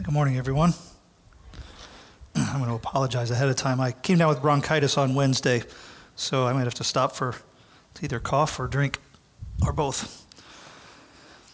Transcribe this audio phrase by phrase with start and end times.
[0.00, 0.74] Good morning, everyone.
[2.36, 3.80] I'm going to apologize ahead of time.
[3.80, 5.64] I came down with bronchitis on Wednesday,
[6.14, 7.34] so I might have to stop for
[7.94, 9.00] to either cough or drink
[9.66, 10.24] or both.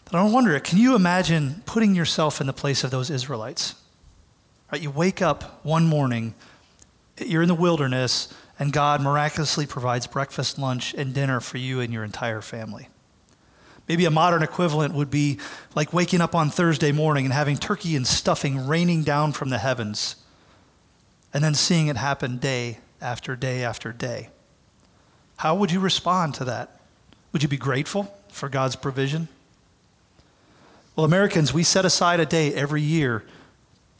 [0.05, 3.77] But I wonder, can you imagine putting yourself in the place of those Israelites?
[4.71, 6.35] Right, you wake up one morning,
[7.17, 11.95] you're in the wilderness, and God miraculously provides breakfast, lunch, and dinner for you and
[11.95, 12.89] your entire family.
[13.89, 15.39] Maybe a modern equivalent would be
[15.75, 19.59] like waking up on Thursday morning and having turkey and stuffing raining down from the
[19.59, 20.17] heavens,
[21.35, 24.31] and then seeing it happen day after day after day.
[25.37, 26.81] How would you respond to that?
[27.33, 29.29] Would you be grateful for God's provision?
[30.97, 33.25] Well, Americans, we set aside a day every year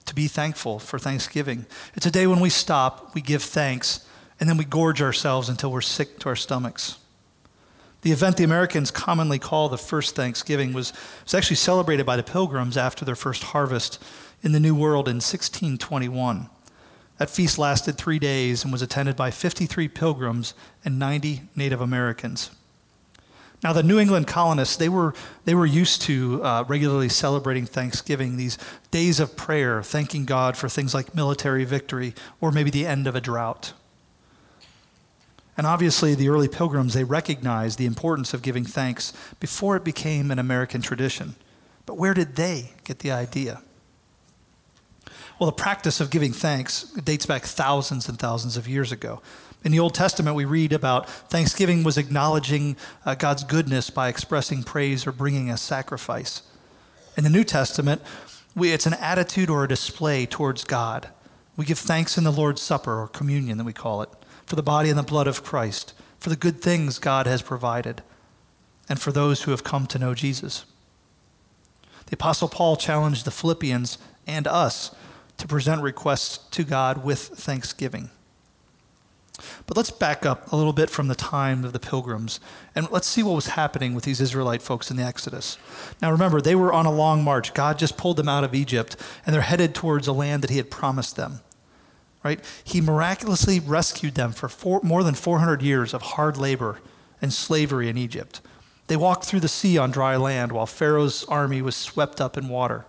[0.07, 1.67] to be thankful for Thanksgiving.
[1.95, 4.07] It's a day when we stop, we give thanks,
[4.39, 6.99] and then we gorge ourselves until we're sick to our stomachs.
[8.05, 10.93] The event the Americans commonly call the first Thanksgiving was,
[11.25, 13.99] was actually celebrated by the Pilgrims after their first harvest
[14.43, 16.51] in the New World in 1621.
[17.17, 20.53] That feast lasted three days and was attended by 53 pilgrims
[20.85, 22.51] and 90 Native Americans.
[23.63, 25.15] Now, the New England colonists, they were,
[25.47, 28.59] they were used to uh, regularly celebrating Thanksgiving, these
[28.91, 33.17] days of prayer, thanking God for things like military victory or maybe the end of
[33.17, 33.73] a drought.
[35.57, 40.31] And obviously, the early pilgrims, they recognized the importance of giving thanks before it became
[40.31, 41.37] an American tradition.
[41.87, 43.63] But where did they get the idea?
[45.39, 49.21] Well, the practice of giving thanks dates back thousands and thousands of years ago.
[49.65, 54.63] In the Old Testament, we read about Thanksgiving was acknowledging uh, God's goodness by expressing
[54.63, 56.43] praise or bringing a sacrifice.
[57.17, 58.03] In the New Testament,
[58.55, 61.09] we, it's an attitude or a display towards God.
[61.57, 64.11] We give thanks in the Lord's Supper or communion, that we call it
[64.47, 68.03] for the body and the blood of Christ, for the good things God has provided,
[68.89, 70.65] and for those who have come to know Jesus.
[72.07, 74.95] The Apostle Paul challenged the Philippians and us
[75.39, 78.11] to present requests to God with thanksgiving.
[79.67, 82.39] But let's back up a little bit from the time of the pilgrims
[82.77, 85.59] and let's see what was happening with these Israelite folks in the Exodus.
[86.01, 87.53] Now remember, they were on a long march.
[87.53, 90.59] God just pulled them out of Egypt and they're headed towards a land that He
[90.59, 91.41] had promised them
[92.25, 92.41] right?
[92.65, 96.81] He miraculously rescued them for four, more than 400 years of hard labor
[97.21, 98.41] and slavery in Egypt.
[98.87, 102.49] They walked through the sea on dry land while Pharaoh's army was swept up in
[102.49, 102.87] water.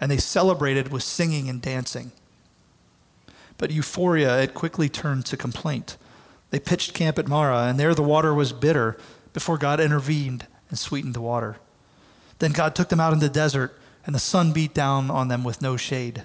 [0.00, 2.10] And they celebrated with singing and dancing.
[3.58, 5.96] But euphoria, it quickly turned to complaint.
[6.50, 8.98] They pitched camp at Marah, and there the water was bitter
[9.32, 11.56] before God intervened and sweetened the water.
[12.40, 15.44] Then God took them out in the desert, and the sun beat down on them
[15.44, 16.24] with no shade.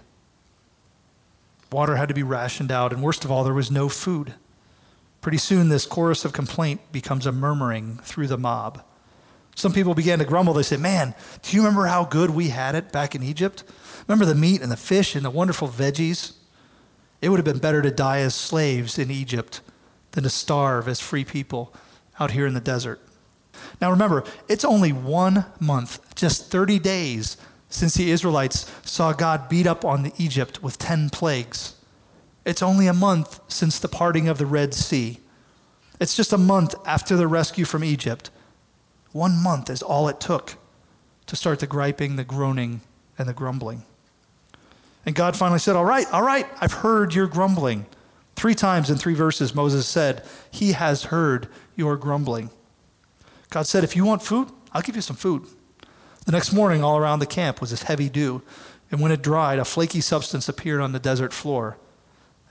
[1.72, 4.33] Water had to be rationed out, and worst of all, there was no food.
[5.22, 8.81] Pretty soon, this chorus of complaint becomes a murmuring through the mob.
[9.55, 10.53] Some people began to grumble.
[10.53, 13.63] They said, Man, do you remember how good we had it back in Egypt?
[14.07, 16.33] Remember the meat and the fish and the wonderful veggies?
[17.22, 19.61] It would have been better to die as slaves in Egypt
[20.11, 21.73] than to starve as free people
[22.19, 23.01] out here in the desert.
[23.81, 27.38] Now remember, it's only one month, just 30 days
[27.77, 31.75] since the Israelites saw God beat up on Egypt with 10 plagues.
[32.43, 35.19] It's only a month since the parting of the Red Sea.
[35.99, 38.31] It's just a month after the rescue from Egypt.
[39.11, 40.55] One month is all it took
[41.27, 42.81] to start the griping, the groaning,
[43.17, 43.83] and the grumbling.
[45.05, 47.85] And God finally said, All right, all right, I've heard your grumbling.
[48.35, 52.49] Three times in three verses, Moses said, He has heard your grumbling.
[53.49, 55.47] God said, If you want food, I'll give you some food.
[56.27, 58.41] The next morning, all around the camp was this heavy dew,
[58.91, 61.77] and when it dried, a flaky substance appeared on the desert floor.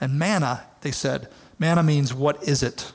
[0.01, 1.29] And manna, they said,
[1.59, 2.91] manna means, what is it?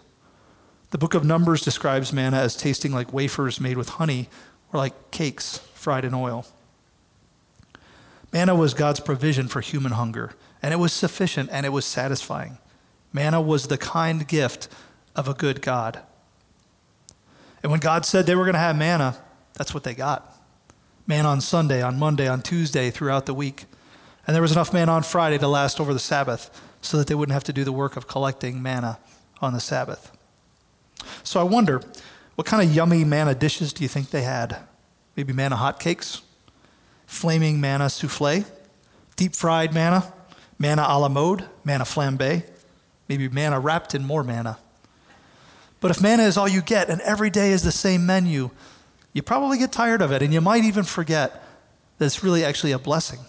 [0.89, 4.27] The book of Numbers describes manna as tasting like wafers made with honey
[4.73, 6.47] or like cakes fried in oil.
[8.33, 10.33] Manna was God's provision for human hunger,
[10.63, 12.57] and it was sufficient and it was satisfying.
[13.13, 14.67] Manna was the kind gift
[15.15, 15.99] of a good God.
[17.61, 19.15] And when God said they were going to have manna,
[19.53, 20.39] that's what they got
[21.07, 23.65] man on Sunday, on Monday, on Tuesday, throughout the week.
[24.27, 26.49] And there was enough man on Friday to last over the Sabbath
[26.81, 28.99] so that they wouldn't have to do the work of collecting manna
[29.41, 30.11] on the Sabbath.
[31.23, 31.81] So I wonder,
[32.35, 34.57] what kind of yummy manna dishes do you think they had?
[35.15, 36.21] Maybe manna hotcakes?
[37.05, 38.45] Flaming manna souffle?
[39.15, 40.11] Deep fried manna?
[40.59, 41.45] Manna a la mode?
[41.63, 42.43] Manna flambe?
[43.09, 44.57] Maybe manna wrapped in more manna.
[45.81, 48.51] But if manna is all you get and every day is the same menu,
[49.13, 51.43] you probably get tired of it, and you might even forget
[51.97, 53.19] that it's really actually a blessing.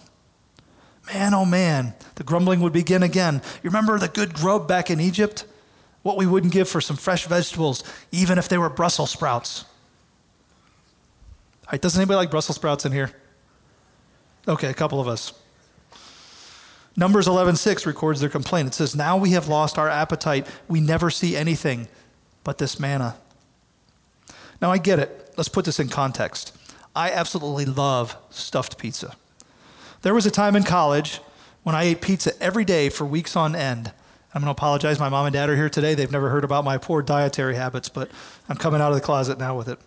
[1.07, 3.41] Man, oh man, the grumbling would begin again.
[3.61, 5.45] You remember the good grub back in Egypt?
[6.01, 9.65] What we wouldn't give for some fresh vegetables, even if they were Brussels sprouts.
[11.65, 13.11] All right, doesn't anybody like Brussels sprouts in here?
[14.47, 15.33] Okay, a couple of us.
[16.95, 18.67] Numbers 11:6 records their complaint.
[18.67, 20.47] It says, "Now we have lost our appetite.
[20.67, 21.87] We never see anything
[22.43, 23.15] but this manna."
[24.61, 25.22] Now I get it.
[25.35, 26.57] Let's put this in context.
[26.95, 29.15] I absolutely love stuffed pizza.
[30.01, 31.19] There was a time in college
[31.63, 33.91] when I ate pizza every day for weeks on end.
[34.33, 34.99] I'm going to apologize.
[34.99, 35.95] My mom and dad are here today.
[35.95, 38.09] They've never heard about my poor dietary habits, but
[38.49, 39.79] I'm coming out of the closet now with it.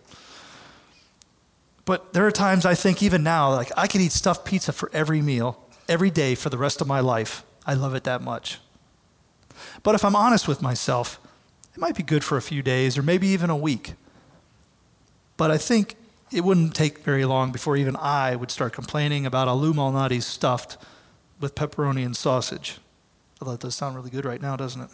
[1.85, 4.89] But there are times I think, even now, like I could eat stuffed pizza for
[4.93, 7.43] every meal, every day for the rest of my life.
[7.65, 8.59] I love it that much.
[9.83, 11.19] But if I'm honest with myself,
[11.73, 13.93] it might be good for a few days or maybe even a week.
[15.37, 15.95] But I think
[16.31, 20.21] it wouldn't take very long before even I would start complaining about a Lou Malnati
[20.21, 20.77] stuffed
[21.39, 22.79] with pepperoni and sausage.
[23.39, 24.89] Although that does sound really good right now, doesn't it?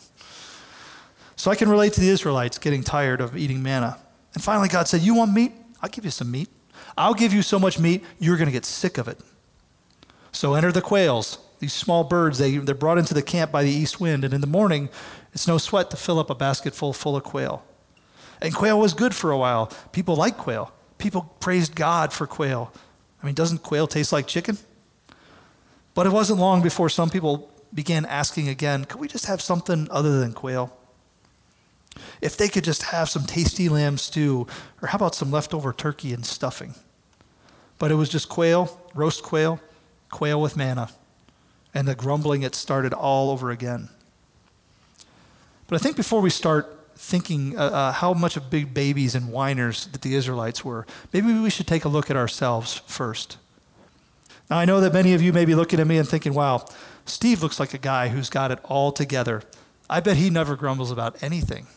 [1.36, 3.98] So I can relate to the Israelites getting tired of eating manna.
[4.34, 5.54] And finally, God said, You want meat?
[5.82, 6.50] I'll give you some meat.
[6.98, 9.20] I'll give you so much meat, you're going to get sick of it.
[10.32, 12.38] So enter the quails, these small birds.
[12.38, 14.24] They, they're brought into the camp by the east wind.
[14.24, 14.90] And in the morning,
[15.34, 17.64] it's no sweat to fill up a basket full, full of quail.
[18.44, 19.72] And quail was good for a while.
[19.94, 20.72] People liked quail.
[20.98, 22.72] People praised God for quail.
[23.22, 24.58] I mean, doesn't quail taste like chicken?
[25.96, 29.88] But it wasn't long before some people began asking again, could we just have something
[29.90, 30.76] other than quail?
[32.22, 34.46] If they could just have some tasty lamb stew,
[34.82, 36.76] or how about some leftover turkey and stuffing?
[37.80, 39.60] But it was just quail, roast quail,
[40.12, 40.90] quail with manna.
[41.74, 43.90] And the grumbling, it started all over again.
[45.68, 49.32] But I think before we start thinking uh, uh, how much of big babies and
[49.32, 53.38] whiners that the Israelites were, maybe we should take a look at ourselves first.
[54.50, 56.66] Now, I know that many of you may be looking at me and thinking, wow,
[57.06, 59.44] Steve looks like a guy who's got it all together.
[59.90, 61.68] I bet he never grumbles about anything.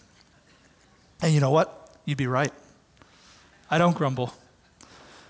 [1.23, 1.91] And you know what?
[2.05, 2.53] You'd be right.
[3.71, 4.33] I don't grumble.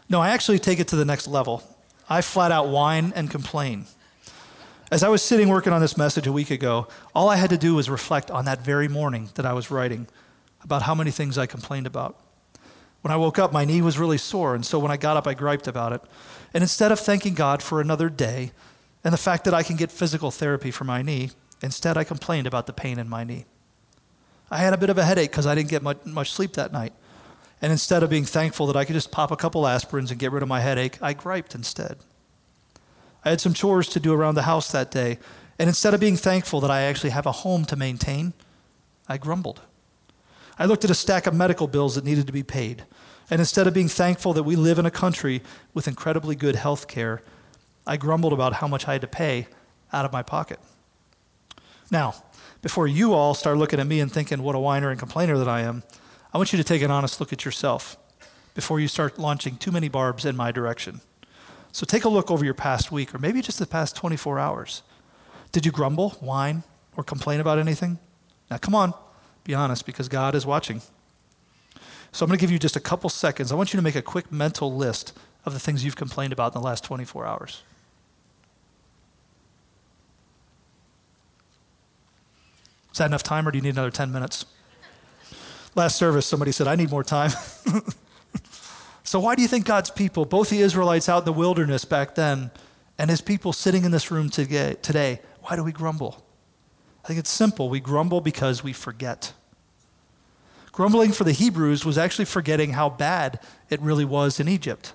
[0.08, 1.62] No, I actually take it to the next level.
[2.08, 3.86] I flat out whine and complain.
[4.88, 7.58] As I was sitting working on this message a week ago, all I had to
[7.58, 10.06] do was reflect on that very morning that I was writing
[10.62, 12.20] about how many things I complained about.
[13.00, 15.26] When I woke up, my knee was really sore, and so when I got up,
[15.26, 16.02] I griped about it.
[16.54, 18.52] And instead of thanking God for another day
[19.02, 21.30] and the fact that I can get physical therapy for my knee,
[21.62, 23.44] instead I complained about the pain in my knee.
[24.52, 26.72] I had a bit of a headache because I didn't get much, much sleep that
[26.72, 26.92] night.
[27.60, 30.30] And instead of being thankful that I could just pop a couple aspirins and get
[30.30, 31.98] rid of my headache, I griped instead.
[33.26, 35.18] I had some chores to do around the house that day,
[35.58, 38.32] and instead of being thankful that I actually have a home to maintain,
[39.08, 39.60] I grumbled.
[40.60, 42.84] I looked at a stack of medical bills that needed to be paid,
[43.28, 45.42] and instead of being thankful that we live in a country
[45.74, 47.20] with incredibly good health care,
[47.84, 49.48] I grumbled about how much I had to pay
[49.92, 50.60] out of my pocket.
[51.90, 52.14] Now,
[52.62, 55.48] before you all start looking at me and thinking what a whiner and complainer that
[55.48, 55.82] I am,
[56.32, 57.96] I want you to take an honest look at yourself
[58.54, 61.00] before you start launching too many barbs in my direction.
[61.76, 64.82] So take a look over your past week or maybe just the past 24 hours.
[65.52, 66.62] Did you grumble, whine,
[66.96, 67.98] or complain about anything?
[68.50, 68.94] Now, come on,
[69.44, 70.80] be honest because God is watching.
[72.12, 73.52] So I'm going to give you just a couple seconds.
[73.52, 76.54] I want you to make a quick mental list of the things you've complained about
[76.54, 77.62] in the last 24 hours.
[82.90, 84.46] Is that enough time, or do you need another 10 minutes?
[85.74, 87.32] Last service, somebody said, I need more time.
[89.16, 92.14] so, why do you think God's people, both the Israelites out in the wilderness back
[92.14, 92.50] then
[92.98, 96.22] and his people sitting in this room today, why do we grumble?
[97.02, 97.70] I think it's simple.
[97.70, 99.32] We grumble because we forget.
[100.70, 104.92] Grumbling for the Hebrews was actually forgetting how bad it really was in Egypt.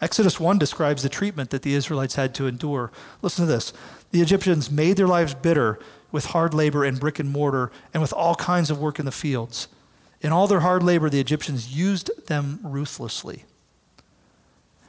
[0.00, 2.90] Exodus 1 describes the treatment that the Israelites had to endure.
[3.20, 3.74] Listen to this.
[4.12, 5.78] The Egyptians made their lives bitter
[6.10, 9.12] with hard labor and brick and mortar and with all kinds of work in the
[9.12, 9.68] fields.
[10.22, 13.44] In all their hard labor, the Egyptians used them ruthlessly.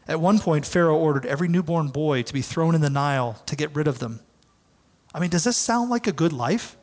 [0.08, 3.56] At one point, Pharaoh ordered every newborn boy to be thrown in the Nile to
[3.56, 4.20] get rid of them.
[5.14, 6.78] I mean, does this sound like a good life?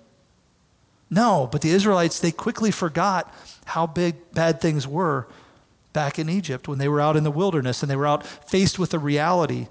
[1.11, 3.33] No, but the Israelites, they quickly forgot
[3.66, 5.28] how big bad things were
[5.92, 8.78] back in Egypt when they were out in the wilderness and they were out faced
[8.78, 9.69] with the reality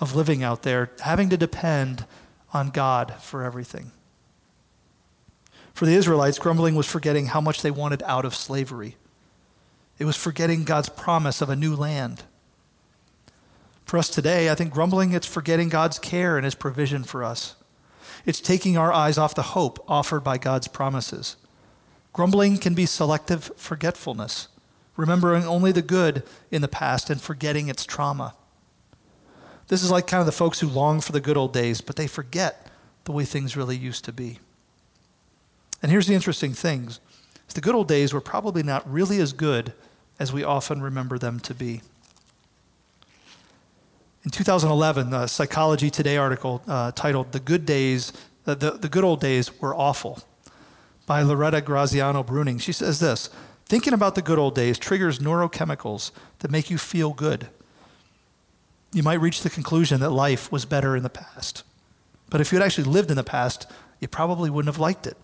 [0.00, 2.04] of living out there, having to depend
[2.52, 3.90] on God for everything.
[5.74, 8.96] For the Israelites, grumbling was forgetting how much they wanted out of slavery.
[9.98, 12.22] It was forgetting God's promise of a new land.
[13.84, 17.56] For us today, I think grumbling it's forgetting God's care and his provision for us.
[18.24, 21.36] It's taking our eyes off the hope offered by God's promises.
[22.12, 24.46] Grumbling can be selective forgetfulness,
[24.96, 28.34] remembering only the good in the past and forgetting its trauma.
[29.66, 31.96] This is like kind of the folks who long for the good old days, but
[31.96, 32.68] they forget
[33.04, 34.38] the way things really used to be.
[35.84, 36.88] And here's the interesting thing
[37.52, 39.74] the good old days were probably not really as good
[40.18, 41.82] as we often remember them to be.
[44.24, 48.14] In 2011, the Psychology Today article uh, titled The Good Days,
[48.46, 50.22] uh, the, the Good Old Days Were Awful
[51.04, 52.58] by Loretta Graziano Breuning.
[52.58, 53.28] She says this
[53.66, 57.46] Thinking about the good old days triggers neurochemicals that make you feel good.
[58.94, 61.62] You might reach the conclusion that life was better in the past.
[62.30, 65.18] But if you had actually lived in the past, you probably wouldn't have liked it.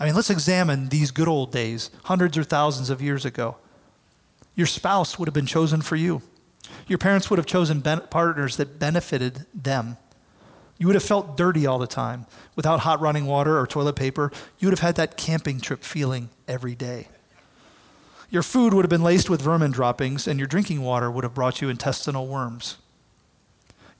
[0.00, 3.56] I mean, let's examine these good old days, hundreds or thousands of years ago.
[4.56, 6.22] Your spouse would have been chosen for you.
[6.86, 9.98] Your parents would have chosen ben- partners that benefited them.
[10.78, 12.24] You would have felt dirty all the time.
[12.56, 16.30] Without hot running water or toilet paper, you would have had that camping trip feeling
[16.48, 17.08] every day.
[18.30, 21.34] Your food would have been laced with vermin droppings, and your drinking water would have
[21.34, 22.78] brought you intestinal worms.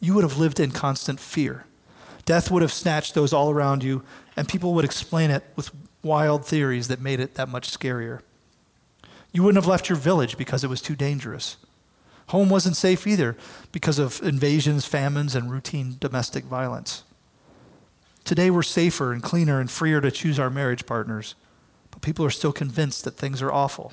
[0.01, 1.67] You would have lived in constant fear.
[2.25, 4.03] Death would have snatched those all around you,
[4.37, 5.71] and people would explain it with
[6.03, 8.21] wild theories that made it that much scarier.
[9.33, 11.57] You wouldn't have left your village because it was too dangerous.
[12.29, 13.37] Home wasn't safe either
[13.73, 17.03] because of invasions, famines, and routine domestic violence.
[18.25, 21.35] Today we're safer and cleaner and freer to choose our marriage partners,
[21.91, 23.93] but people are still convinced that things are awful.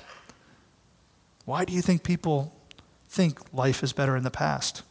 [1.44, 2.54] Why do you think people
[3.08, 4.82] think life is better in the past?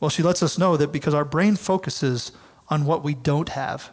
[0.00, 2.32] Well, she lets us know that because our brain focuses
[2.68, 3.90] on what we don't have,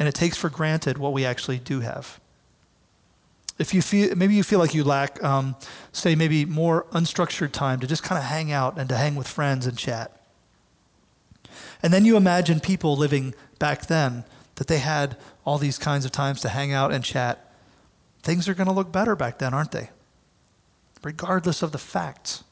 [0.00, 2.18] and it takes for granted what we actually do have.
[3.58, 5.54] If you feel, maybe you feel like you lack, um,
[5.92, 9.28] say, maybe more unstructured time to just kind of hang out and to hang with
[9.28, 10.20] friends and chat.
[11.84, 14.24] And then you imagine people living back then
[14.56, 17.54] that they had all these kinds of times to hang out and chat.
[18.22, 19.90] Things are going to look better back then, aren't they?
[21.02, 22.44] regardless of the facts.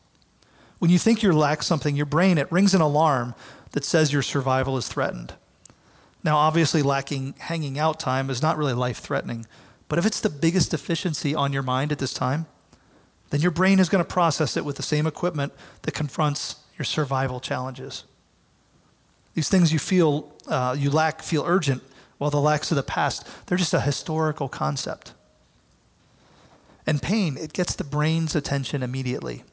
[0.78, 3.34] When you think you lack something, your brain, it rings an alarm
[3.72, 5.34] that says your survival is threatened.
[6.24, 9.46] Now, obviously, lacking hanging out time is not really life threatening,
[9.88, 12.46] but if it's the biggest deficiency on your mind at this time,
[13.30, 16.84] then your brain is going to process it with the same equipment that confronts your
[16.84, 18.04] survival challenges.
[19.34, 21.82] These things you feel uh, you lack feel urgent,
[22.18, 25.12] while the lacks of the past, they're just a historical concept.
[26.86, 29.44] And pain, it gets the brain's attention immediately.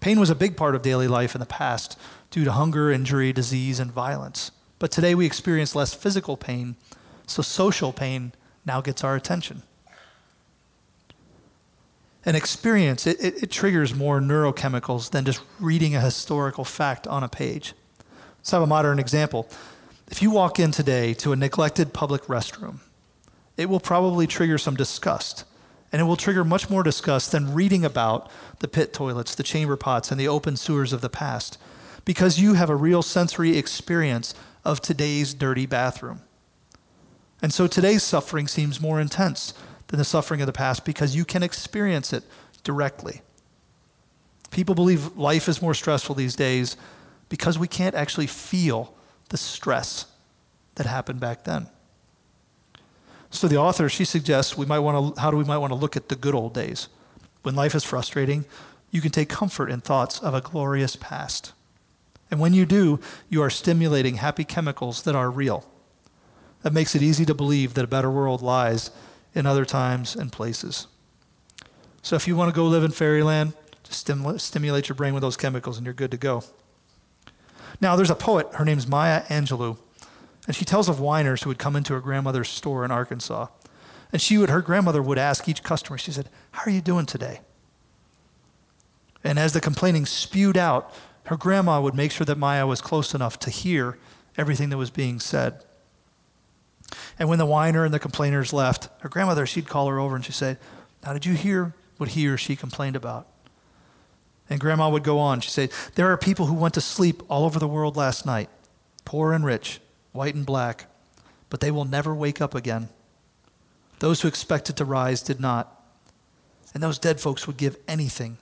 [0.00, 1.98] Pain was a big part of daily life in the past
[2.30, 4.50] due to hunger, injury, disease, and violence.
[4.80, 6.74] But today we experience less physical pain,
[7.26, 8.32] so social pain
[8.66, 9.62] now gets our attention.
[12.24, 17.22] An experience, it, it, it, triggers more neurochemicals than just reading a historical fact on
[17.22, 17.74] a page.
[18.38, 19.48] Let's have a modern example.
[20.08, 22.80] If you walk in today to a neglected public restroom,
[23.56, 25.44] it will probably trigger some disgust
[25.92, 29.76] and it will trigger much more disgust than reading about the pit toilets, the chamber
[29.76, 31.58] pots, and the open sewers of the past,
[32.04, 34.34] because you have a real sensory experience
[34.64, 36.20] of today's dirty bathroom.
[37.42, 39.54] And so today's suffering seems more intense
[39.86, 42.22] than the suffering of the past because you can experience it
[42.62, 43.22] directly.
[44.50, 46.76] People believe life is more stressful these days
[47.28, 48.94] because we can't actually feel
[49.28, 50.06] the stress
[50.74, 51.66] that happened back then.
[53.30, 55.76] So the author, she suggests we might want to, how do we might want to
[55.76, 56.88] look at the good old days.
[57.42, 58.44] When life is frustrating,
[58.90, 61.52] you can take comfort in thoughts of a glorious past.
[62.30, 65.66] And when you do, you are stimulating happy chemicals that are real.
[66.62, 68.90] That makes it easy to believe that a better world lies
[69.34, 70.86] in other times and places.
[72.02, 74.08] So if you want to go live in fairyland, just
[74.38, 76.44] stimulate your brain with those chemicals and you're good to go.
[77.80, 79.76] Now, there's a poet, her name's Maya Angelou.
[80.46, 83.46] And she tells of whiners who would come into her grandmother's store in Arkansas.
[84.12, 87.06] And she would, her grandmother would ask each customer, she said, How are you doing
[87.06, 87.40] today?
[89.22, 90.94] And as the complaining spewed out,
[91.26, 93.98] her grandma would make sure that Maya was close enough to hear
[94.36, 95.64] everything that was being said.
[97.18, 100.24] And when the whiner and the complainers left, her grandmother, she'd call her over and
[100.24, 100.56] she'd say,
[101.04, 103.28] Now, did you hear what he or she complained about?
[104.48, 105.40] And grandma would go on.
[105.40, 108.48] She'd say, There are people who went to sleep all over the world last night,
[109.04, 109.80] poor and rich,
[110.12, 110.86] white and black,
[111.48, 112.88] but they will never wake up again.
[114.00, 115.76] Those who expected to rise did not.
[116.72, 118.38] And those dead folks would give anything,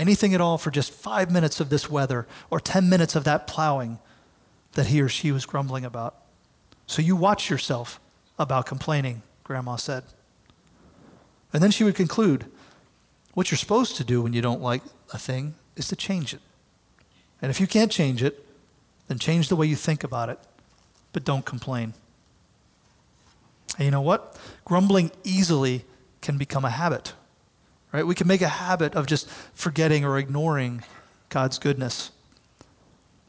[0.00, 3.46] anything at all for just five minutes of this weather or 10 minutes of that
[3.46, 3.98] plowing
[4.72, 6.16] that he or she was grumbling about.
[6.86, 8.00] So you watch yourself
[8.38, 10.02] about complaining, Grandma said.
[11.52, 12.46] And then she would conclude
[13.34, 16.40] what you're supposed to do when you don't like a thing is to change it.
[17.42, 18.44] And if you can't change it,
[19.08, 20.38] then change the way you think about it
[21.12, 21.94] but don't complain.
[23.76, 24.36] And you know what?
[24.64, 25.84] Grumbling easily
[26.20, 27.12] can become a habit.
[27.92, 28.06] Right?
[28.06, 30.82] We can make a habit of just forgetting or ignoring
[31.28, 32.10] God's goodness.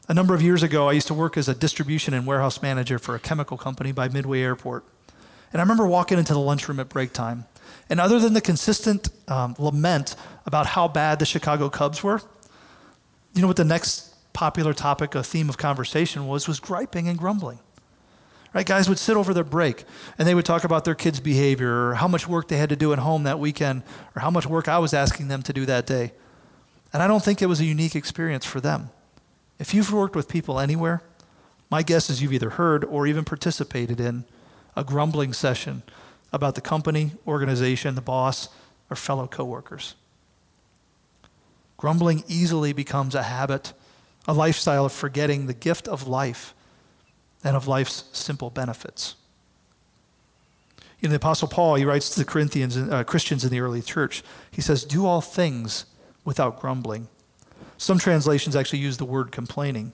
[0.08, 2.98] A number of years ago, I used to work as a distribution and warehouse manager
[2.98, 4.84] for a chemical company by Midway Airport.
[5.52, 7.44] And I remember walking into the lunchroom at break time.
[7.88, 10.16] And other than the consistent um, lament
[10.46, 12.20] about how bad the Chicago Cubs were,
[13.34, 17.18] You know what the next popular topic, a theme of conversation was, was griping and
[17.18, 17.58] grumbling.
[18.54, 18.66] Right?
[18.66, 19.84] Guys would sit over their break
[20.18, 22.76] and they would talk about their kids' behavior or how much work they had to
[22.76, 23.82] do at home that weekend
[24.14, 26.12] or how much work I was asking them to do that day.
[26.92, 28.90] And I don't think it was a unique experience for them.
[29.58, 31.02] If you've worked with people anywhere,
[31.70, 34.24] my guess is you've either heard or even participated in
[34.76, 35.82] a grumbling session
[36.32, 38.48] about the company, organization, the boss,
[38.90, 39.94] or fellow coworkers.
[41.78, 43.72] Grumbling easily becomes a habit,
[44.28, 46.54] a lifestyle of forgetting the gift of life
[47.44, 49.16] and of life's simple benefits.
[51.00, 54.22] In the Apostle Paul, he writes to the Corinthians, uh, Christians in the early church,
[54.52, 55.86] he says, Do all things
[56.24, 57.08] without grumbling.
[57.76, 59.92] Some translations actually use the word complaining.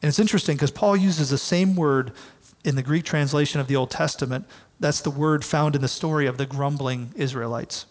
[0.00, 2.12] And it's interesting because Paul uses the same word
[2.64, 4.46] in the Greek translation of the Old Testament.
[4.80, 7.84] That's the word found in the story of the grumbling Israelites.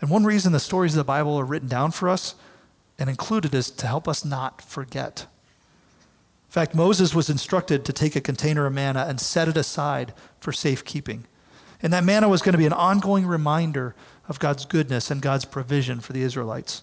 [0.00, 2.34] And one reason the stories of the Bible are written down for us
[2.98, 5.26] and included is to help us not forget.
[6.50, 10.12] In fact, Moses was instructed to take a container of manna and set it aside
[10.40, 11.24] for safekeeping.
[11.80, 13.94] And that manna was going to be an ongoing reminder
[14.28, 16.82] of God's goodness and God's provision for the Israelites.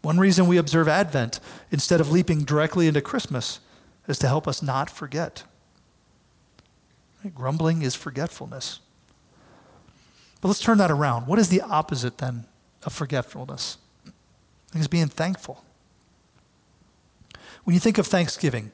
[0.00, 1.38] One reason we observe Advent
[1.70, 3.60] instead of leaping directly into Christmas
[4.08, 5.44] is to help us not forget.
[7.36, 8.80] Grumbling is forgetfulness.
[10.40, 11.28] But let's turn that around.
[11.28, 12.44] What is the opposite then
[12.82, 13.78] of forgetfulness?
[14.74, 15.64] It's being thankful.
[17.64, 18.72] When you think of Thanksgiving,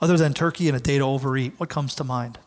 [0.00, 2.38] other than turkey and a day to overeat, what comes to mind?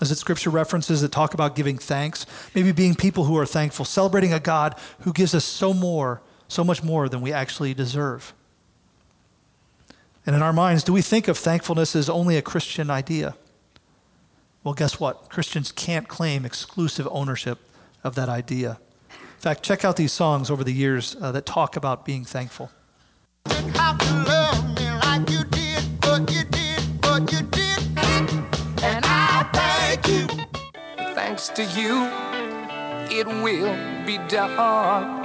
[0.00, 2.24] Is it scripture references that talk about giving thanks?
[2.54, 6.64] Maybe being people who are thankful, celebrating a God who gives us so more, so
[6.64, 8.32] much more than we actually deserve.
[10.24, 13.34] And in our minds, do we think of thankfulness as only a Christian idea?
[14.64, 15.28] Well, guess what?
[15.28, 17.58] Christians can't claim exclusive ownership
[18.04, 18.78] of that idea.
[19.10, 22.70] In fact, check out these songs over the years uh, that talk about being thankful.
[31.14, 32.04] Thanks to you,
[33.10, 33.74] it will
[34.06, 35.24] be done.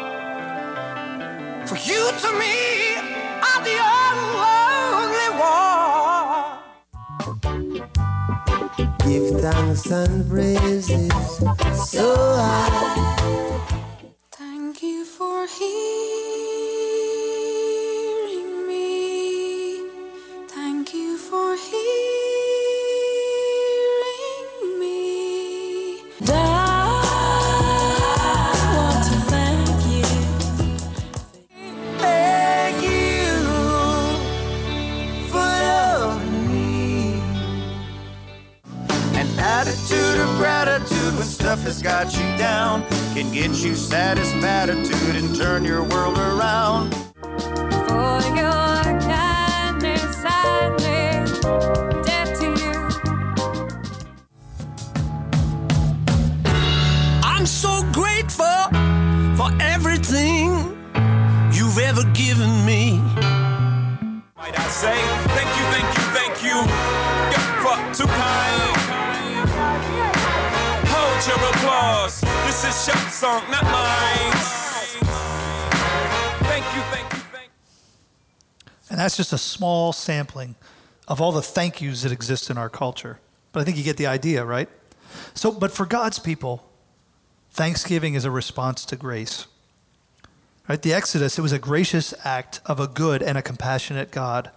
[1.67, 2.95] For you to me
[3.47, 6.59] are the only one.
[9.05, 10.87] Give thanks and praises
[11.89, 13.15] so high.
[14.31, 16.44] Thank you for hearing
[39.37, 45.63] attitude of gratitude when stuff has got you down can get you satisfattitude and turn
[45.63, 47.04] your world around.
[73.25, 74.31] Song, not mine.
[76.43, 78.71] Thank you, thank you, thank you.
[78.91, 80.53] And that's just a small sampling
[81.07, 83.19] of all the thank yous that exist in our culture.
[83.51, 84.69] But I think you get the idea, right?
[85.33, 86.63] So, but for God's people,
[87.51, 89.47] Thanksgiving is a response to grace.
[90.69, 90.81] Right?
[90.81, 94.51] The Exodus, it was a gracious act of a good and a compassionate God.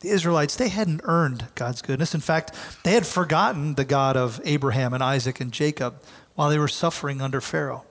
[0.00, 2.14] The Israelites, they hadn't earned God's goodness.
[2.14, 5.94] In fact, they had forgotten the God of Abraham and Isaac and Jacob
[6.34, 7.84] while they were suffering under Pharaoh.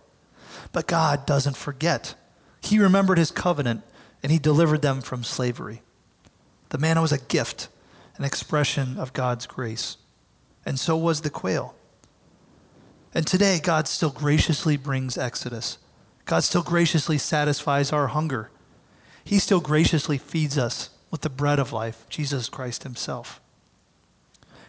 [0.71, 2.15] But God doesn't forget.
[2.62, 3.84] He remembered his covenant
[4.21, 5.82] and he delivered them from slavery.
[6.69, 7.67] The manna was a gift,
[8.17, 9.97] an expression of God's grace.
[10.65, 11.75] And so was the quail.
[13.13, 15.77] And today, God still graciously brings Exodus.
[16.25, 18.49] God still graciously satisfies our hunger.
[19.23, 23.39] He still graciously feeds us with the bread of life, Jesus Christ Himself.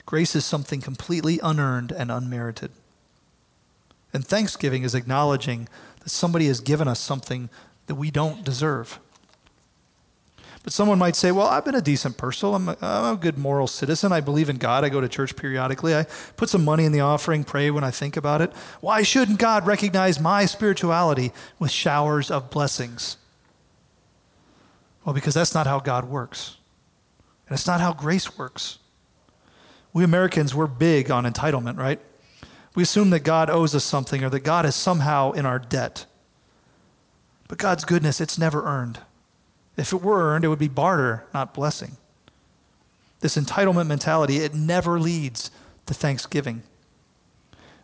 [0.05, 2.71] Grace is something completely unearned and unmerited.
[4.15, 5.69] And thanksgiving is acknowledging
[6.01, 7.51] that somebody has given us something
[7.87, 8.99] that we don't deserve.
[10.63, 12.55] But someone might say, well, I've been a decent person.
[12.55, 14.13] I'm a, I'm a good moral citizen.
[14.13, 14.83] I believe in God.
[14.83, 15.95] I go to church periodically.
[15.95, 16.05] I
[16.37, 18.51] put some money in the offering, pray when I think about it.
[18.81, 23.19] Why shouldn't God recognize my spirituality with showers of blessings?
[25.05, 26.57] Well, because that's not how God works.
[27.47, 28.79] And it's not how grace works.
[29.93, 32.01] We Americans, we're big on entitlement, right?
[32.75, 36.07] We assume that God owes us something or that God is somehow in our debt.
[37.49, 38.99] But God's goodness, it's never earned.
[39.77, 41.97] If it were earned, it would be barter, not blessing.
[43.21, 45.51] This entitlement mentality, it never leads
[45.87, 46.63] to thanksgiving.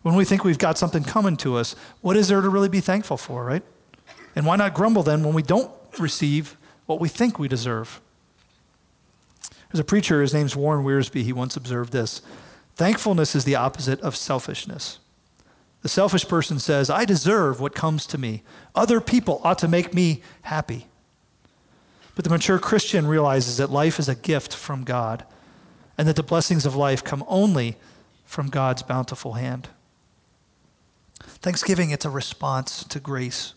[0.03, 2.81] When we think we've got something coming to us, what is there to really be
[2.81, 3.63] thankful for, right?
[4.35, 8.01] And why not grumble then when we don't receive what we think we deserve?
[9.71, 12.23] There's a preacher, his name's Warren Wiersbe, he once observed this
[12.81, 15.01] Thankfulness is the opposite of selfishness.
[15.83, 18.43] The selfish person says, I deserve what comes to me.
[18.75, 20.87] Other people ought to make me happy.
[22.15, 25.27] But the mature Christian realizes that life is a gift from God
[25.99, 27.77] and that the blessings of life come only
[28.25, 29.69] from God's bountiful hand.
[31.21, 33.53] Thanksgiving, it's a response to grace.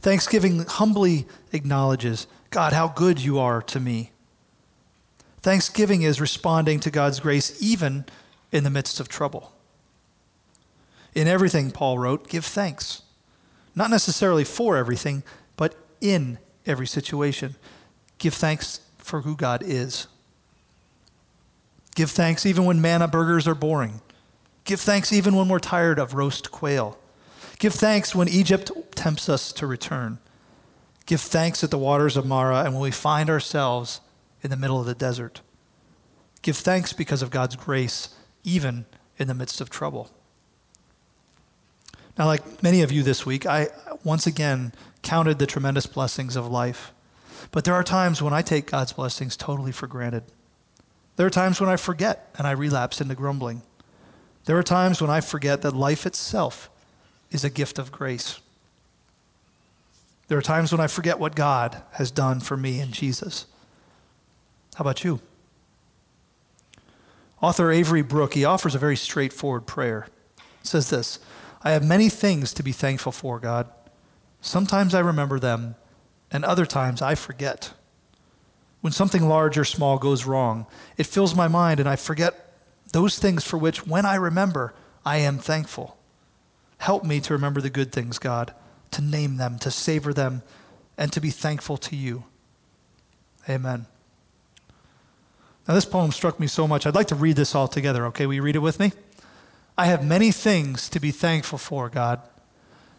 [0.00, 4.12] Thanksgiving humbly acknowledges, God, how good you are to me.
[5.42, 8.04] Thanksgiving is responding to God's grace even
[8.52, 9.52] in the midst of trouble.
[11.14, 13.02] In everything, Paul wrote, give thanks.
[13.74, 15.22] Not necessarily for everything,
[15.56, 17.54] but in every situation.
[18.18, 20.06] Give thanks for who God is.
[21.94, 24.00] Give thanks even when manna burgers are boring.
[24.64, 26.98] Give thanks even when we're tired of roast quail.
[27.58, 30.18] Give thanks when Egypt tempts us to return.
[31.06, 34.00] Give thanks at the waters of Marah and when we find ourselves
[34.42, 35.40] in the middle of the desert.
[36.42, 38.10] Give thanks because of God's grace,
[38.44, 38.86] even
[39.18, 40.10] in the midst of trouble.
[42.18, 43.68] Now, like many of you this week, I
[44.02, 44.72] once again
[45.02, 46.92] counted the tremendous blessings of life.
[47.52, 50.24] But there are times when I take God's blessings totally for granted.
[51.16, 53.62] There are times when I forget and I relapse into grumbling.
[54.44, 56.70] There are times when I forget that life itself
[57.30, 58.40] is a gift of grace.
[60.28, 63.46] There are times when I forget what God has done for me in Jesus.
[64.74, 65.20] How about you?
[67.40, 70.08] Author Avery Brooke, he offers a very straightforward prayer.
[70.36, 71.20] It says this
[71.62, 73.68] I have many things to be thankful for, God.
[74.40, 75.74] Sometimes I remember them,
[76.30, 77.72] and other times I forget.
[78.80, 82.54] When something large or small goes wrong, it fills my mind, and I forget
[82.92, 84.74] those things for which, when I remember,
[85.04, 85.96] I am thankful.
[86.78, 88.54] Help me to remember the good things, God,
[88.92, 90.42] to name them, to savor them,
[90.96, 92.24] and to be thankful to you.
[93.48, 93.86] Amen.
[95.68, 96.86] Now, this poem struck me so much.
[96.86, 98.24] I'd like to read this all together, okay?
[98.26, 98.90] Will you read it with me?
[99.76, 102.22] I have many things to be thankful for, God.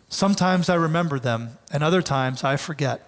[0.07, 3.01] Sometimes I remember them, and other times I forget.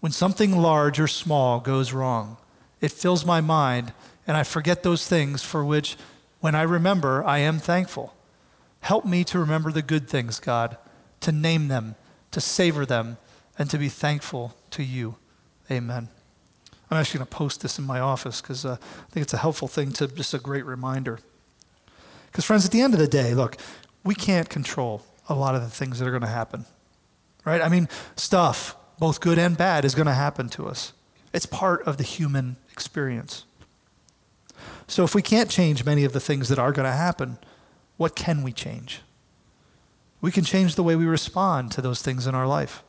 [0.00, 2.36] When something large or small goes wrong,
[2.80, 3.92] it fills my mind,
[4.26, 5.96] and I forget those things for which,
[6.40, 8.12] when I remember, I am thankful.
[8.80, 10.76] Help me to remember the good things, God,
[11.20, 11.94] to name them,
[12.32, 13.18] to savor them,
[13.56, 15.14] and to be thankful to you.
[15.70, 16.08] Amen.
[16.94, 19.38] I'm actually going to post this in my office because uh, I think it's a
[19.38, 21.18] helpful thing to just a great reminder.
[22.30, 23.56] Because, friends, at the end of the day, look,
[24.04, 26.64] we can't control a lot of the things that are going to happen,
[27.44, 27.60] right?
[27.60, 30.92] I mean, stuff, both good and bad, is going to happen to us.
[31.32, 33.44] It's part of the human experience.
[34.86, 37.38] So, if we can't change many of the things that are going to happen,
[37.96, 39.00] what can we change?
[40.20, 42.84] We can change the way we respond to those things in our life.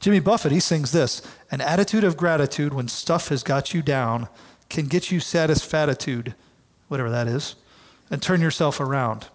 [0.00, 4.28] Jimmy Buffett, he sings this An attitude of gratitude when stuff has got you down
[4.70, 6.34] can get you satisfactude,
[6.88, 7.54] whatever that is,
[8.10, 9.28] and turn yourself around.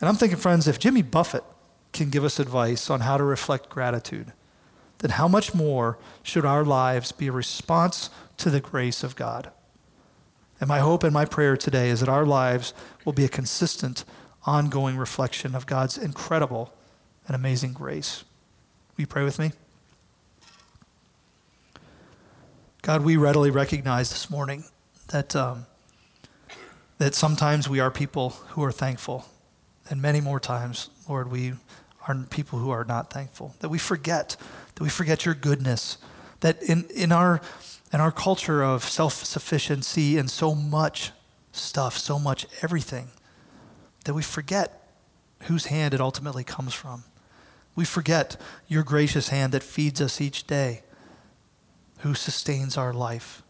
[0.00, 1.44] And I'm thinking, friends, if Jimmy Buffett
[1.92, 4.32] can give us advice on how to reflect gratitude,
[4.98, 9.50] then how much more should our lives be a response to the grace of God?
[10.60, 14.04] And my hope and my prayer today is that our lives will be a consistent,
[14.44, 16.72] ongoing reflection of God's incredible
[17.26, 18.24] and amazing grace.
[18.96, 19.52] Will you pray with me?
[22.80, 24.64] God, we readily recognize this morning
[25.08, 25.66] that, um,
[26.96, 29.26] that sometimes we are people who are thankful,
[29.90, 31.52] and many more times, Lord, we
[32.08, 33.54] are people who are not thankful.
[33.60, 34.34] That we forget,
[34.74, 35.98] that we forget your goodness,
[36.40, 37.42] that in, in, our,
[37.92, 41.12] in our culture of self sufficiency and so much
[41.52, 43.08] stuff, so much everything,
[44.06, 44.88] that we forget
[45.42, 47.04] whose hand it ultimately comes from.
[47.76, 48.36] We forget
[48.66, 50.82] your gracious hand that feeds us each day,
[51.98, 53.42] who sustains our life.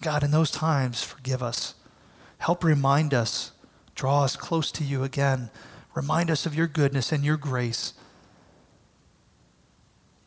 [0.00, 1.74] God, in those times, forgive us.
[2.38, 3.52] Help remind us,
[3.94, 5.50] draw us close to you again.
[5.94, 7.92] Remind us of your goodness and your grace.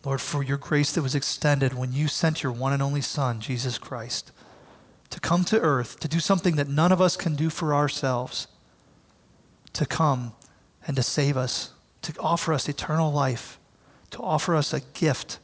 [0.06, 3.40] Lord, for your grace that was extended when you sent your one and only Son,
[3.40, 4.32] Jesus Christ,
[5.10, 8.48] to come to earth, to do something that none of us can do for ourselves,
[9.72, 10.34] to come
[10.86, 11.73] and to save us,
[12.04, 13.60] to offer us eternal life,
[14.12, 15.40] to offer us a gift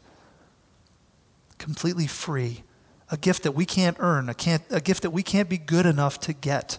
[1.57, 2.63] completely free,
[3.11, 5.85] a gift that we can't earn, a, can't, a gift that we can't be good
[5.85, 6.77] enough to get.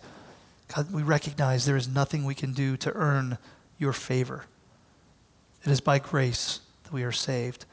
[0.75, 3.39] God, we recognize there is nothing we can do to earn
[3.79, 4.45] your favor.
[5.65, 7.67] It is by grace that we are saved.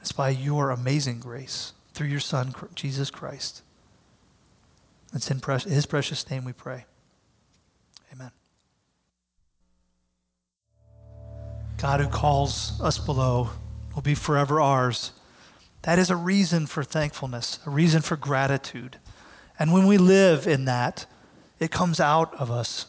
[0.00, 3.62] It's by your amazing grace through your Son, Jesus Christ.
[5.12, 6.84] It's in his precious name we pray.
[11.80, 13.48] God who calls us below
[13.94, 15.12] will be forever ours.
[15.82, 18.98] That is a reason for thankfulness, a reason for gratitude.
[19.58, 21.06] And when we live in that,
[21.58, 22.84] it comes out of us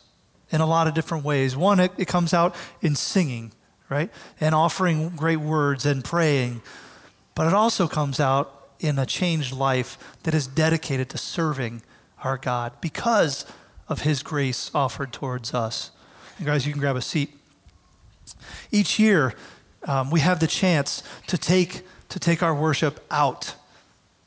[0.50, 1.56] in a lot of different ways.
[1.56, 3.54] One, it, it comes out in singing,
[3.88, 4.10] right?
[4.42, 6.62] And offering great words and praying.
[7.34, 11.82] But it also comes out in a changed life that is dedicated to serving
[12.24, 13.46] our God because
[13.88, 15.92] of his grace offered towards us.
[16.38, 17.38] And guys, you can grab a seat.
[18.72, 19.34] Each year,
[19.86, 23.56] um, we have the chance to take, to take our worship out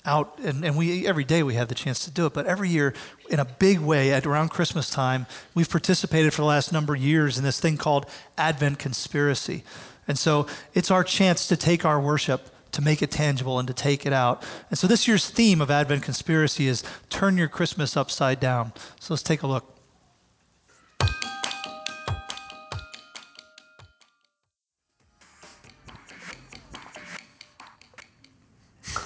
[0.07, 2.35] out and, and we every day we have the chance to do it.
[2.35, 2.93] But every year
[3.31, 7.01] in a big way at around christmas time we've participated for the last number of
[7.01, 9.65] years in this thing called advent conspiracy.
[10.07, 13.75] And so it's our chance to take our worship to make it tangible and to
[13.75, 14.45] take it out.
[14.69, 18.73] And so this year's theme of advent conspiracy is turn your christmas upside down.
[19.01, 19.71] So let's take a look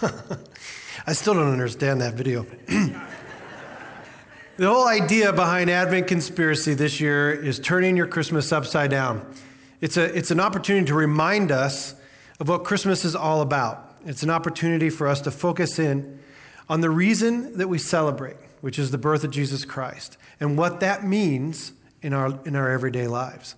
[1.07, 2.47] I still don't understand that video.
[2.67, 9.35] the whole idea behind Advent Conspiracy this year is turning your Christmas upside down.
[9.81, 11.95] It's, a, it's an opportunity to remind us
[12.39, 13.97] of what Christmas is all about.
[14.07, 16.21] It's an opportunity for us to focus in
[16.69, 20.81] on the reason that we celebrate, which is the birth of Jesus Christ, and what
[20.81, 23.57] that means in our, in our everyday lives.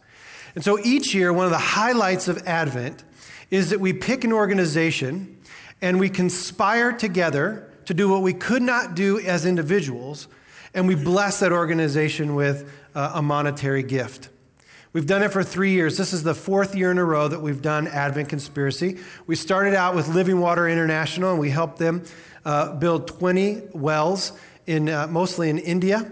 [0.54, 3.04] And so each year, one of the highlights of Advent
[3.50, 5.36] is that we pick an organization
[5.82, 10.28] and we conspire together to do what we could not do as individuals,
[10.74, 14.28] and we bless that organization with uh, a monetary gift.
[14.92, 15.96] We've done it for three years.
[15.96, 18.98] This is the fourth year in a row that we've done Advent Conspiracy.
[19.26, 22.04] We started out with Living Water International, and we helped them
[22.44, 24.32] uh, build 20 wells,
[24.66, 26.10] in, uh, mostly in India.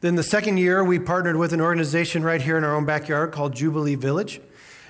[0.00, 3.32] Then the second year, we partnered with an organization right here in our own backyard
[3.32, 4.40] called Jubilee Village.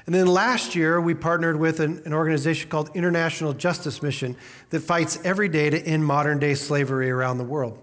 [0.07, 4.37] And then last year, we partnered with an, an, organization called International Justice Mission
[4.71, 7.79] that fights every day to end modern day slavery around the world.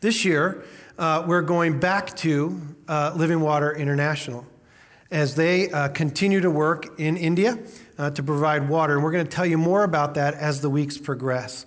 [0.00, 0.64] This year,
[0.98, 4.46] uh, we're going back to uh, Living Water International
[5.10, 7.58] as they uh, continue to work in India
[7.98, 8.94] uh, to provide water.
[8.94, 11.66] And we're going to tell you more about that as the weeks progress.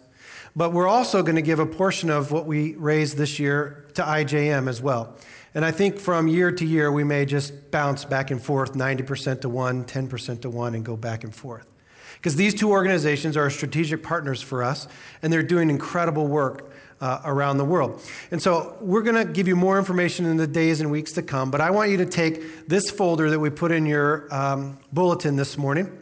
[0.55, 4.01] But we're also going to give a portion of what we raised this year to
[4.01, 5.15] IJM as well.
[5.53, 9.41] And I think from year to year, we may just bounce back and forth 90%
[9.41, 11.67] to one, 10% to one, and go back and forth.
[12.15, 14.87] Because these two organizations are strategic partners for us,
[15.21, 18.01] and they're doing incredible work uh, around the world.
[18.29, 21.23] And so we're going to give you more information in the days and weeks to
[21.23, 24.77] come, but I want you to take this folder that we put in your um,
[24.93, 25.97] bulletin this morning.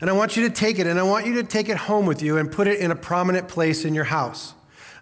[0.00, 2.04] And I want you to take it, and I want you to take it home
[2.04, 4.52] with you and put it in a prominent place in your house.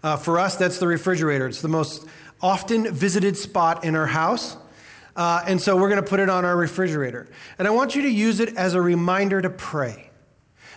[0.03, 1.47] Uh, for us, that's the refrigerator.
[1.47, 2.07] It's the most
[2.43, 4.57] often visited spot in our house.
[5.15, 7.29] Uh, and so we're going to put it on our refrigerator.
[7.59, 10.11] And I want you to use it as a reminder to pray.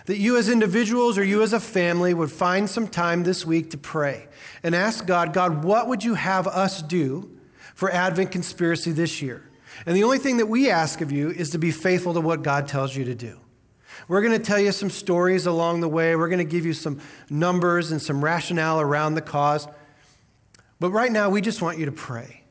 [0.06, 3.70] That you as individuals or you as a family would find some time this week
[3.70, 4.28] to pray
[4.62, 7.28] and ask God, God, what would you have us do
[7.74, 9.42] for Advent Conspiracy this year?
[9.84, 12.42] And the only thing that we ask of you is to be faithful to what
[12.42, 13.38] God tells you to do.
[14.06, 16.14] We're going to tell you some stories along the way.
[16.14, 19.66] We're going to give you some numbers and some rationale around the cause.
[20.78, 22.42] But right now, we just want you to pray.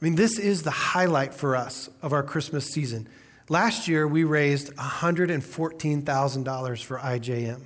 [0.00, 3.08] I mean, this is the highlight for us of our Christmas season.
[3.48, 7.62] Last year, we raised $114,000 for IJM.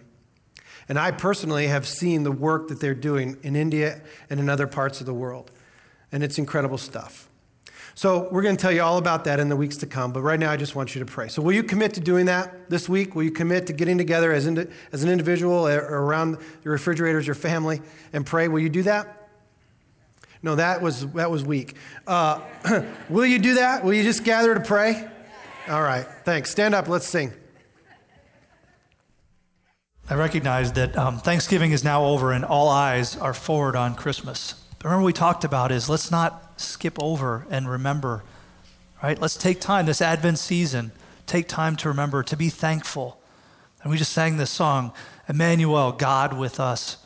[0.88, 4.66] And I personally have seen the work that they're doing in India and in other
[4.66, 5.50] parts of the world.
[6.12, 7.28] And it's incredible stuff.
[7.94, 10.22] So, we're going to tell you all about that in the weeks to come, but
[10.22, 11.26] right now I just want you to pray.
[11.26, 13.16] So, will you commit to doing that this week?
[13.16, 17.26] Will you commit to getting together as, indi- as an individual or around your refrigerators,
[17.26, 17.82] your family,
[18.12, 18.46] and pray?
[18.46, 19.17] Will you do that?
[20.42, 21.74] No, that was, that was weak.
[22.06, 22.40] Uh,
[23.08, 23.84] will you do that?
[23.84, 25.08] Will you just gather to pray?
[25.68, 26.50] All right, thanks.
[26.50, 27.32] Stand up, let's sing.
[30.10, 34.54] I recognize that um, Thanksgiving is now over and all eyes are forward on Christmas.
[34.78, 38.24] But remember, we talked about is let's not skip over and remember,
[39.02, 39.20] right?
[39.20, 40.92] Let's take time this Advent season,
[41.26, 43.20] take time to remember, to be thankful.
[43.82, 44.92] And we just sang this song,
[45.28, 46.96] Emmanuel, God with us.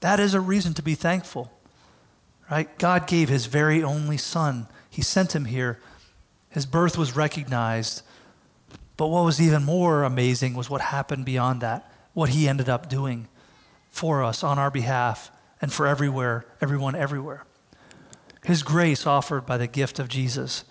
[0.00, 1.52] That is a reason to be thankful,
[2.50, 2.78] right?
[2.78, 5.78] God gave his very only son, he sent him here.
[6.50, 8.02] His birth was recognized.
[8.96, 12.88] But what was even more amazing was what happened beyond that what he ended up
[12.88, 13.28] doing
[13.90, 15.30] for us on our behalf
[15.62, 17.44] and for everywhere, everyone everywhere.
[18.44, 20.64] His grace offered by the gift of Jesus.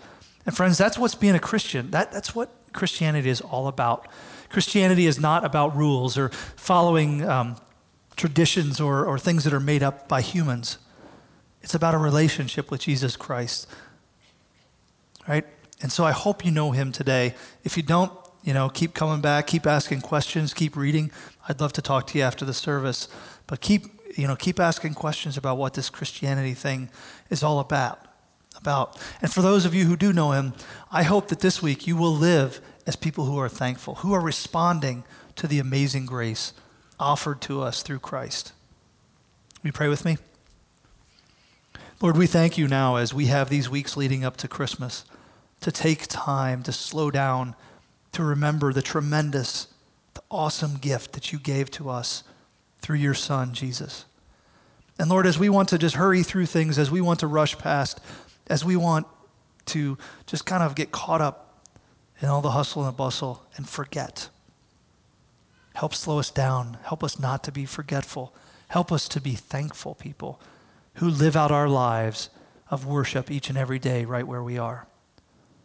[0.46, 1.90] And friends, that's what's being a Christian.
[1.92, 4.10] That, that's what Christianity is all about.
[4.50, 7.56] Christianity is not about rules or following um,
[8.18, 10.80] traditions or, or things that are made up by humans.
[11.62, 13.68] It's about a relationship with Jesus Christ.
[15.28, 15.46] Right?
[15.82, 17.36] And so I hope you know him today.
[17.64, 18.12] If you don't,
[18.44, 21.12] you know, keep coming back, keep asking questions, keep reading.
[21.50, 23.10] I'd love to talk to you after the service.
[23.46, 23.86] But keep,
[24.18, 26.90] you know, keep asking questions about what this Christianity thing
[27.30, 28.00] is all about.
[28.58, 28.98] About.
[29.22, 30.54] And for those of you who do know him,
[30.92, 34.22] I hope that this week you will live as people who are thankful, who are
[34.22, 35.04] responding
[35.36, 36.54] to the amazing grace
[37.00, 38.54] offered to us through Christ.
[39.62, 40.18] Will you pray with me?
[42.00, 45.04] Lord, we thank you now as we have these weeks leading up to Christmas
[45.62, 47.56] to take time to slow down,
[48.12, 49.68] to remember the tremendous,
[50.14, 52.24] the awesome gift that you gave to us
[52.82, 54.06] through your Son, Jesus.
[55.00, 57.58] And Lord, as we want to just hurry through things, as we want to rush
[57.58, 58.00] past,
[58.46, 59.08] as we want
[59.66, 61.66] to just kind of get caught up
[62.22, 64.30] in all the hustle and the bustle and forget.
[65.74, 66.78] Help slow us down.
[66.84, 68.36] Help us not to be forgetful.
[68.68, 70.40] Help us to be thankful people
[70.98, 72.30] who live out our lives
[72.70, 74.86] of worship each and every day right where we are.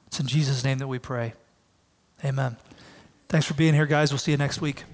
[0.07, 1.33] It's in Jesus' name that we pray.
[2.25, 2.57] Amen.
[3.29, 4.13] Thanks for being here, guys.
[4.13, 4.85] We'll see you next week.